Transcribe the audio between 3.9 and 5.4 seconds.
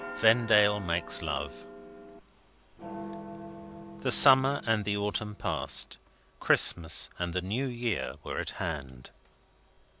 The summer and the autumn